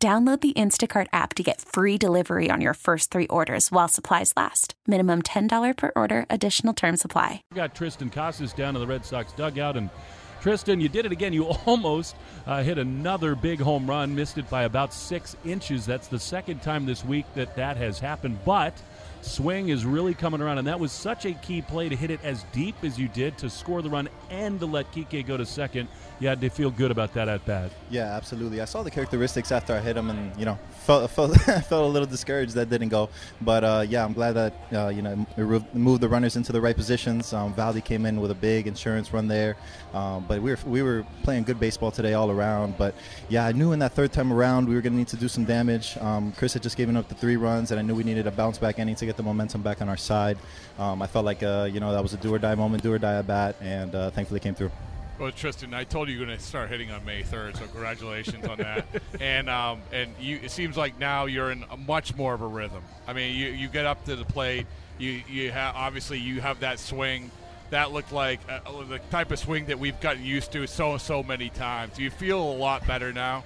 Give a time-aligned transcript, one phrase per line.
[0.00, 4.32] Download the Instacart app to get free delivery on your first three orders while supplies
[4.36, 4.74] last.
[4.86, 7.42] Minimum $10 per order, additional term supply.
[7.50, 9.76] We got Triston Casas down in the Red Sox dugout.
[9.76, 9.90] And
[10.40, 11.32] Triston, you did it again.
[11.32, 12.14] You almost
[12.46, 15.84] uh, hit another big home run, missed it by about six inches.
[15.84, 18.38] That's the second time this week that that has happened.
[18.44, 18.80] But
[19.28, 22.20] swing is really coming around, and that was such a key play to hit it
[22.24, 25.46] as deep as you did to score the run and to let Kike go to
[25.46, 25.88] second.
[26.20, 27.70] You had to feel good about that at bat.
[27.90, 28.60] Yeah, absolutely.
[28.60, 31.86] I saw the characteristics after I hit him, and you know, felt felt, felt a
[31.86, 33.08] little discouraged that didn't go.
[33.40, 35.26] But uh, yeah, I'm glad that uh, you know
[35.74, 37.32] moved the runners into the right positions.
[37.32, 39.56] Um, Valdi came in with a big insurance run there,
[39.94, 42.76] um, but we were we were playing good baseball today all around.
[42.78, 42.94] But
[43.28, 45.28] yeah, I knew in that third time around we were going to need to do
[45.28, 45.96] some damage.
[45.98, 48.30] Um, Chris had just given up the three runs, and I knew we needed a
[48.30, 50.38] bounce back inning to get the momentum back on our side.
[50.78, 52.90] Um, I felt like uh, you know that was a do or die moment, do
[52.90, 54.70] or die at bat, and uh, thankfully came through.
[55.18, 58.46] Well, Triston, I told you you're going to start hitting on May 3rd, so congratulations
[58.46, 58.86] on that.
[59.20, 62.82] And um, and you, it seems like now you're in much more of a rhythm.
[63.06, 64.66] I mean, you, you get up to the plate.
[64.98, 67.30] You you have obviously you have that swing.
[67.70, 71.22] That looked like uh, the type of swing that we've gotten used to so so
[71.22, 71.96] many times.
[71.96, 73.42] Do you feel a lot better now?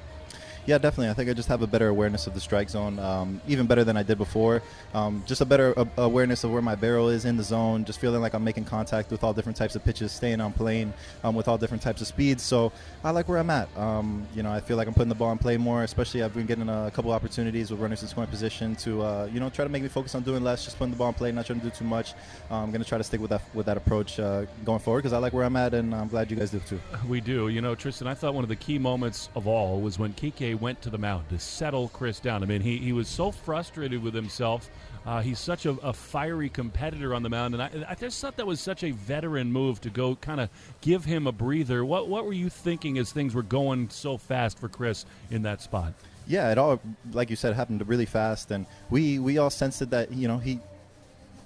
[0.64, 1.10] Yeah, definitely.
[1.10, 3.82] I think I just have a better awareness of the strike zone, um, even better
[3.82, 4.62] than I did before.
[4.94, 7.98] Um, just a better uh, awareness of where my barrel is in the zone, just
[7.98, 11.34] feeling like I'm making contact with all different types of pitches, staying on plane um,
[11.34, 12.44] with all different types of speeds.
[12.44, 12.70] So
[13.02, 13.76] I like where I'm at.
[13.76, 16.34] Um, you know, I feel like I'm putting the ball in play more, especially I've
[16.34, 19.64] been getting a couple opportunities with runners in scoring position to, uh, you know, try
[19.64, 21.58] to make me focus on doing less, just putting the ball in play, not trying
[21.58, 22.12] to do too much.
[22.50, 25.00] Uh, I'm going to try to stick with that with that approach uh, going forward
[25.00, 26.80] because I like where I'm at, and I'm glad you guys do too.
[27.08, 27.48] We do.
[27.48, 30.51] You know, Triston, I thought one of the key moments of all was when Kike
[30.54, 32.42] went to the mound to settle Chris down.
[32.42, 34.70] I mean, he, he was so frustrated with himself.
[35.04, 38.36] Uh, he's such a, a, fiery competitor on the mound, and I, I, just thought
[38.36, 40.48] that was such a veteran move to go kind of
[40.80, 41.84] give him a breather.
[41.84, 45.60] What what were you thinking as things were going so fast for Chris in that
[45.60, 45.94] spot?
[46.28, 46.80] Yeah, it all,
[47.10, 50.60] like you said, happened really fast, and we we all sensed that you know he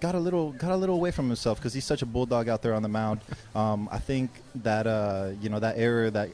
[0.01, 2.63] got a little got a little away from himself because he's such a bulldog out
[2.63, 3.21] there on the mound.
[3.57, 6.29] Um, I think that uh, you know that error that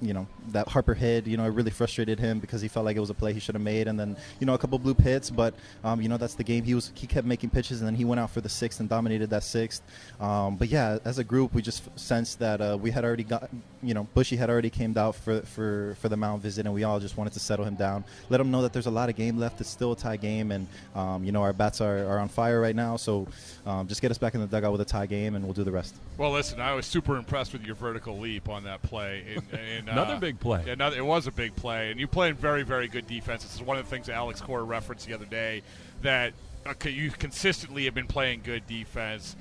[0.00, 2.96] you know that Harper hit, you know, it really frustrated him because he felt like
[2.96, 4.94] it was a play he should have made, and then you know a couple blue
[4.94, 6.64] hits, but um, you know that's the game.
[6.64, 8.88] He was he kept making pitches, and then he went out for the sixth and
[8.88, 9.82] dominated that sixth.
[10.20, 13.48] Um, but yeah, as a group, we just sensed that uh, we had already got,
[13.82, 16.84] you know, Bushy had already came out for for for the mound visit, and we
[16.84, 19.16] all just wanted to settle him down, let him know that there's a lot of
[19.16, 19.60] game left.
[19.60, 22.60] It's still a tie game, and um, you know our bats are, are on fire
[22.60, 23.26] right now, so
[23.64, 25.64] um, just get us back in the dugout with a tie game, and we'll do
[25.64, 25.94] the rest.
[26.18, 29.24] Well, listen, I was super impressed with your vertical leap on that play.
[29.36, 30.62] And, and, Another uh, big play.
[30.66, 33.42] Yeah, another, it was a big play, and you played very, very good defense.
[33.42, 35.62] This is one of the things that Alex Cora referenced the other day
[36.02, 36.32] that
[36.66, 39.36] okay, you consistently have been playing good defense.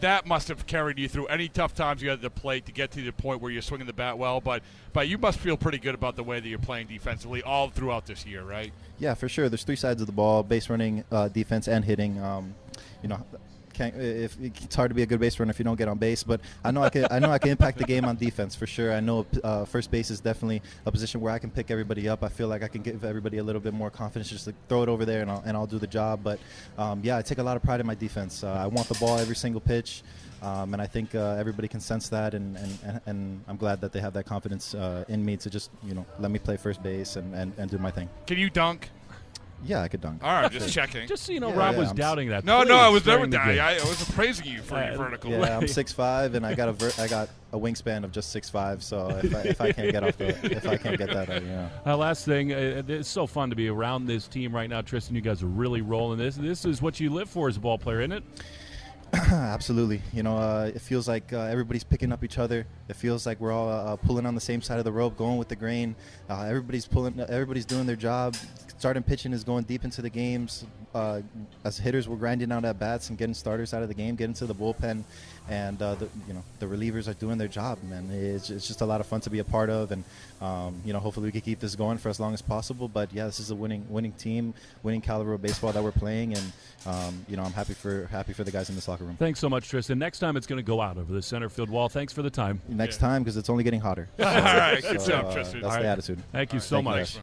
[0.00, 2.92] That must have carried you through any tough times you had to play to get
[2.92, 4.40] to the point where you're swinging the bat well.
[4.40, 4.62] But
[4.92, 8.06] but you must feel pretty good about the way that you're playing defensively all throughout
[8.06, 8.72] this year, right?
[8.98, 9.48] Yeah, for sure.
[9.48, 12.22] There's three sides of the ball: base running, uh, defense, and hitting.
[12.22, 12.54] Um,
[13.02, 13.24] you know,
[13.78, 13.96] can't.
[13.96, 16.22] If it's hard to be a good base runner if you don't get on base,
[16.22, 17.06] but I know I can.
[17.10, 18.92] I know I can impact the game on defense for sure.
[18.92, 22.22] I know uh, first base is definitely a position where I can pick everybody up.
[22.22, 24.82] I feel like I can give everybody a little bit more confidence, just to throw
[24.82, 26.20] it over there and I'll, and I'll do the job.
[26.22, 26.40] But
[26.76, 28.42] um, yeah, I take a lot of pride in my defense.
[28.42, 30.02] Uh, I want the ball every single pitch.
[30.40, 33.92] Um, and I think uh, everybody can sense that, and, and, and I'm glad that
[33.92, 36.80] they have that confidence uh, in me to just you know let me play first
[36.80, 38.08] base and, and, and do my thing.
[38.24, 38.90] Can you dunk?
[39.64, 40.22] Yeah, I could dunk.
[40.22, 41.08] All right, just checking.
[41.08, 42.44] Just so you know, Yeah, Rob yeah, was I'm doubting that.
[42.44, 44.96] No, no, I was never during the I, I was praising you for Uh, your
[44.96, 45.30] vertical.
[45.32, 45.70] Yeah, I'm Wait.
[45.80, 48.82] six five, and I got a ver- I got a wingspan of just six five.
[48.84, 51.34] So if I, if I can't get off the if I can't get that, uh,
[51.34, 51.70] you know.
[51.86, 55.12] Uh, last thing, uh, it's so fun to be around this team right now, Triston.
[55.12, 56.18] You guys are really rolling.
[56.18, 58.24] This this is what you live for as a ball player, isn't it?
[59.14, 60.02] Absolutely.
[60.12, 62.66] You know, uh, it feels like uh, everybody's picking up each other.
[62.88, 65.38] It feels like we're all uh, pulling on the same side of the rope, going
[65.38, 65.96] with the grain.
[66.28, 67.18] Uh, everybody's pulling.
[67.20, 68.36] Everybody's doing their job.
[68.78, 70.66] Starting pitching is going deep into the games.
[70.94, 71.20] Uh,
[71.64, 74.34] as hitters, we're grinding out at bats and getting starters out of the game, getting
[74.34, 75.02] to the bullpen,
[75.48, 77.78] and uh, the, you know the relievers are doing their job.
[77.84, 80.04] Man, it's, it's just a lot of fun to be a part of, and
[80.40, 82.88] um, you know hopefully we can keep this going for as long as possible.
[82.88, 86.34] But yeah, this is a winning winning team, winning caliber of baseball that we're playing,
[86.34, 86.52] and
[86.86, 89.16] um, you know I'm happy for happy for the guys in this locker room.
[89.16, 89.98] Thanks so much, Triston.
[89.98, 91.88] Next time it's going to go out over the center field wall.
[91.88, 92.60] Thanks for the time.
[92.68, 94.08] Next time because it's only getting hotter.
[94.18, 95.52] All right, good job, uh, Triston.
[95.60, 95.84] That's All the right.
[95.84, 96.22] attitude.
[96.32, 97.14] Thank you so Thank you, much.
[97.14, 97.22] guys.